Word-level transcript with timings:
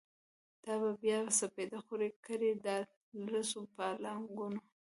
دا 0.63 0.73
به 0.81 0.91
بیا 1.01 1.19
سپیدی 1.39 1.79
خوری 1.85 2.09
کړی، 2.25 2.51
داطلسو 2.65 3.59
پالنګونو 3.75 4.61